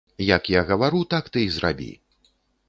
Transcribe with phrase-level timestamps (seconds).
[0.37, 1.91] Як я гавару, так ты і зрабі.